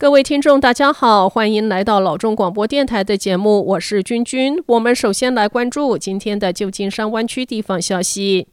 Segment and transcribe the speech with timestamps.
[0.00, 4.56] 各位听众，大家好，欢迎来到老中广播电台的节目，我是君君。
[4.64, 8.48] 我们首先来关注今天的旧金山湾区地方消息。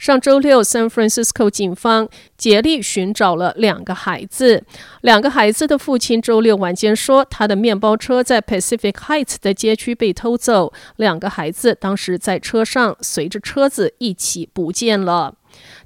[0.00, 4.64] 上周六，San Francisco 警方竭力寻找了两个孩子。
[5.02, 15.36] 两个孩子的父亲周六晚间说，他的面包车在 Pacific Heights 的街区被偷走，两个孩子当时在车上，随着车子一起不见了。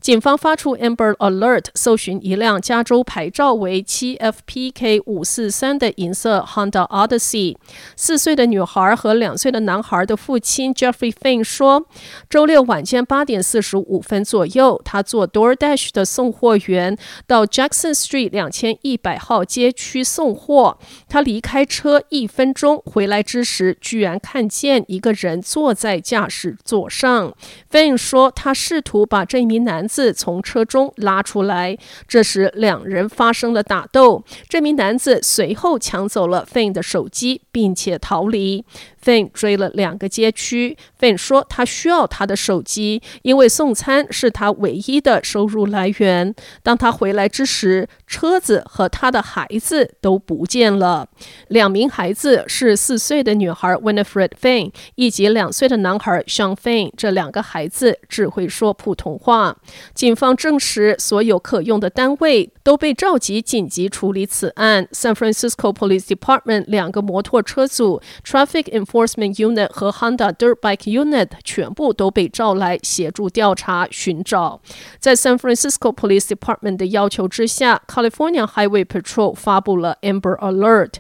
[0.05, 7.57] 警方发出 Amber Alert，搜寻一辆加州牌照为 7FPK 五四三的银色 Honda Odyssey。
[7.97, 11.87] 四岁的女孩和两岁的男孩的父亲 Jeffrey Fain 说，
[12.29, 20.77] 周六晚间八点四十五分左右，他做 DoorDash 的送货员到 Jackson Street 两千一百号街区送货。
[21.09, 27.33] 他离开车一分钟，回来之时，居然看见一个人坐在驾驶座上。
[27.71, 29.94] Fain 说，他试图把这名男子。
[29.95, 34.25] 自从车中拉出来，这时两人发生了打斗。
[34.49, 38.65] 这名男子随后抢走了 Fin 的手机，并且逃离。
[39.01, 40.77] Fin 追了两个街区。
[40.99, 46.35] Fin 说他需要他的手机，因为送餐是他唯一的收入来源。
[46.65, 51.07] 当他回来之时，车子和他的孩子都不见了。
[51.49, 56.91] 两名孩子是四岁的女孩 Winifred Fain 以及两岁的男孩 Sean Fain。
[56.97, 59.55] 这两个孩子只会说普通话。
[59.93, 64.89] 警方证实，所有可用的单位都被召集紧急处理此案。
[64.93, 74.61] San Francisco Police Department 两个摩托车组 Traffic Enforcement Unit 和 Honda Dirt Bike Unit 全部都被召来协助调查寻找。
[74.99, 80.95] 在 San Francisco Police Department 的要求之下，California Highway Patrol 发布了 Amber Alert。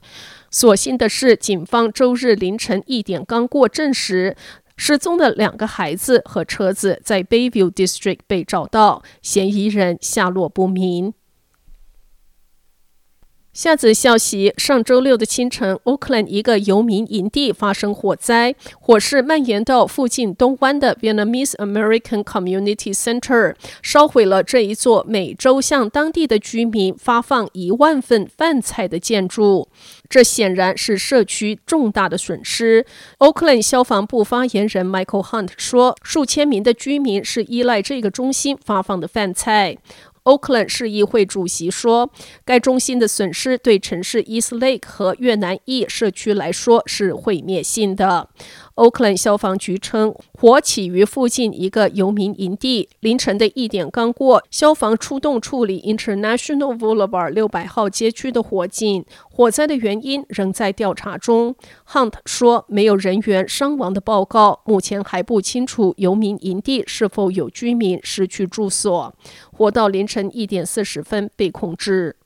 [0.50, 4.36] 所幸的是，警方周日凌晨一点刚过证实。
[4.76, 11.14] 失踪的两个孩子和车子在 Bayview District 被找到，嫌疑人下落不明。
[13.54, 29.68] 下则消息：上周六的清晨，Oakland 一个游民营地发生火灾，火势蔓延到附近东湾的 Vietnamese American Community Center，烧毁了这一座每周向当地的居民发放一万份饭菜的建筑。
[30.08, 32.84] 这显然是社区重大的损失。
[33.18, 39.78] Oakland 消防部发言人 Michael Hunt 说，数千名的居民是依赖这个中心发放的饭菜。
[40.24, 42.10] Oakland 市议会主席说，
[42.44, 48.30] 该中心的损失对城市 East Lake 和越南裔社区来说是毁灭性的。
[48.76, 52.88] Oakland 消防局称，火起于附近一个游民营地。
[52.98, 59.04] 凌晨的一点刚过，消防出动处理 International Boulevard 六百号街区的火警。
[59.30, 61.54] 火灾的原因仍在调查中。
[61.90, 69.14] Hunt 说，没有人员伤亡的报告，目前还不清楚游民营地是否有居民失去住所。
[69.52, 72.16] 火到凌晨一点四十分被控制。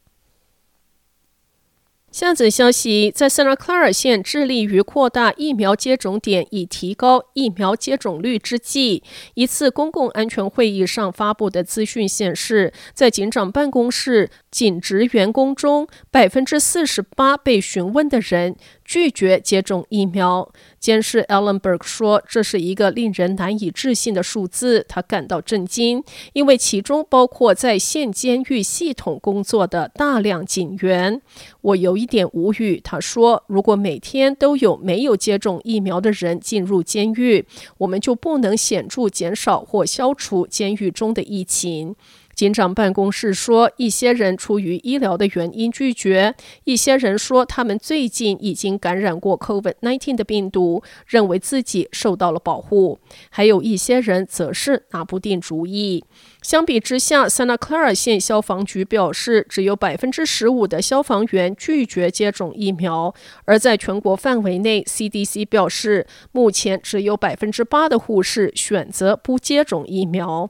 [2.10, 9.02] 下则消息，在 Santa Clara 县致力于扩大疫苗接种点以提高疫苗接种率之际，
[9.34, 20.50] 一次公共安全会议上发布的资讯显示，在警长办公室警职员工中，百分之四十八被询问的人拒绝接种疫苗。
[20.78, 26.02] 监视 Ellenberg 说：“这是一个令人难以置信的数字，他感到震惊，
[26.32, 31.20] 因为其中包括在县监狱系统工作的大量警员。
[31.60, 37.44] 我有一点无语。”他说：“如果每天都有没有接种疫苗的人进入监狱，
[37.78, 41.96] 我们就不能显著减少或消除监狱中的疫情。”
[42.38, 46.32] 警长办公室说，一些人出于医疗的原因拒绝；
[46.62, 53.00] 一些人说他们最近已经感染过 COVID-19 的病毒，认为自己受到了保护；
[53.30, 56.04] 还有一些人则是拿不定主意。
[56.40, 63.12] 相比之下，Santa Clara 县消防局表示，只有百分之十五的消防员拒绝接种疫苗；
[63.46, 70.48] 而在全国范围内，CDC 表示，目前只有百分之八的护士选择不接种疫苗。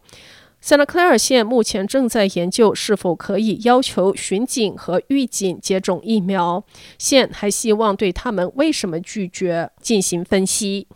[0.63, 6.65] Santa Clara 县目前正在研究是否可以要求巡警和狱警接种疫苗。
[6.99, 10.89] 县还希望对他们为什么拒绝进行分析。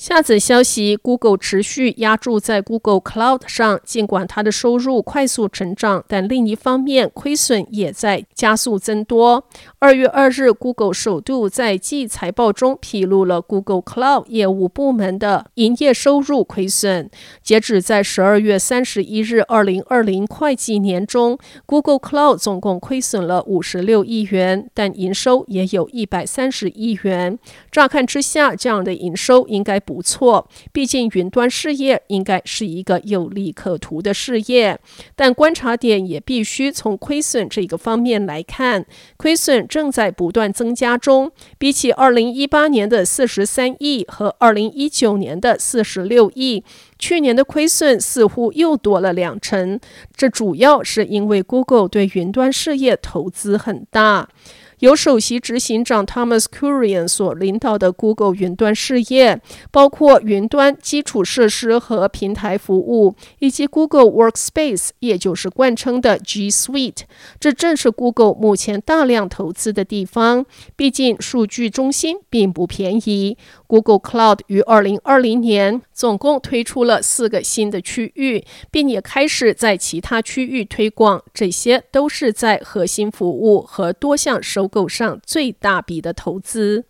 [0.00, 9.46] 下则消息：Google 持续压注在 Google Cloud 上，尽管它的收入快速成长，但另一方面亏损也在加速增多。
[9.78, 17.10] 二月二日，Google 首度在季财报中披露了 Google Cloud 业务部门的营业收入亏损。
[17.42, 27.38] 截止在十二月三十一日，二零二零会计年中，Google Cloud 总共亏损了五十六亿元，但营收也有一百三十亿元。
[27.70, 34.78] 乍看之下，这样的营收应该不错，毕竟云端事业应该是一个有利可图的事业。
[35.16, 41.32] 但观察点也必须从亏损这个方面来看，亏损正在不断增加中。
[41.58, 46.62] 比起二零一八年的四十三亿和二零一九年的四十六亿，
[46.96, 49.80] 去年的亏损似乎又多了两成。
[50.14, 54.28] 这主要是因为 Google 对云端事业投资很大。
[54.80, 59.40] 由首席执行长 Thomas Kurian 所领导的 Google 云端事业，
[59.70, 67.02] 包括云端基础设施和平台服务，以及 Google Workspace，也就是惯称的 G Suite。
[67.38, 70.46] 这正是 Google 目前大量投资的地方。
[70.76, 73.36] 毕竟，数据中心并不便宜。
[73.66, 81.22] Google Cloud 于二零二零年总共推出了四个新的区域，并也开始在其他区域推广。
[81.32, 86.86] 这些都是在核心服务和多项收够上最大笔的投资。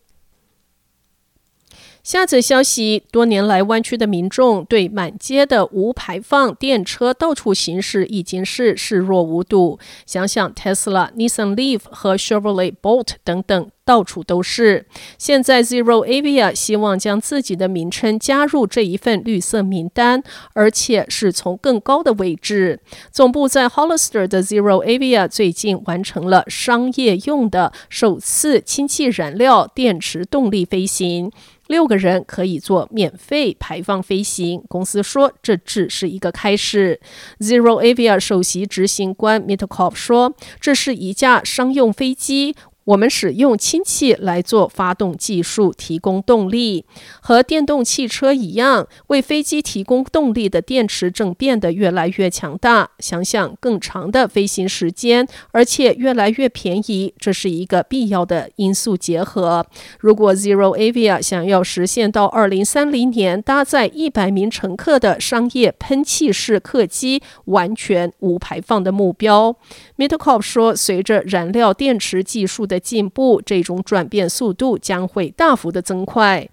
[2.11, 9.79] 下则消息：多年来，湾区的民众对满街的无排放电车到处行驶已经是视若无睹。
[10.07, 14.87] 想想 Tesla、Nissan Leaf 和 Chevrolet Bolt 等等，到处都是。
[15.19, 20.25] 现在 ZeroAvia 希望将自己的名称加入这一份绿色名单，
[20.55, 22.81] 而且是从更高的位置。
[23.13, 31.31] 总部在 Hollister 的 ZeroAvia 最近完成了商业用的首次氢气燃料电池动力飞行。
[31.71, 34.61] 六个人可以做免费排放飞行。
[34.69, 37.01] 公司说，这只是一个开始。
[37.39, 42.57] ZeroAvia 首席执行官 Mitakov 说，这是一架商用飞机。
[42.85, 46.85] 我们使用氢气来做发动技术，提供动力。
[47.21, 52.91] 和电动汽车一样，为飞机提供动力的电池正变得越来越强大。
[52.99, 59.67] 想想更长的飞行时间，而且越来越便宜，这是一个必要的因素结合。
[59.99, 69.55] 如果 ZeroAvia 想要实现到二零三零年搭载一百名乘客的商业喷气式客机完全无排放的目标
[69.99, 76.49] ，Mitakov 说，随着燃料电池技术的进步，这种转变速度将会大幅的增快。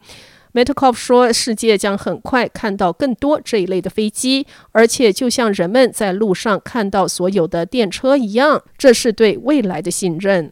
[0.54, 10.52] Mitakov 说，世界将很快看到更多这一类的飞机，而且就像人们在路上看到所有的电车一样，这是对未来的信任。